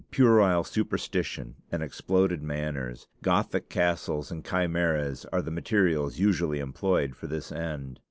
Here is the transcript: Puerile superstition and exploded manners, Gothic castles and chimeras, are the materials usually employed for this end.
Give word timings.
Puerile 0.09 0.63
superstition 0.63 1.57
and 1.71 1.83
exploded 1.83 2.41
manners, 2.41 3.05
Gothic 3.21 3.69
castles 3.69 4.31
and 4.31 4.43
chimeras, 4.43 5.25
are 5.31 5.43
the 5.43 5.51
materials 5.51 6.17
usually 6.17 6.57
employed 6.57 7.15
for 7.15 7.27
this 7.27 7.51
end. 7.51 7.99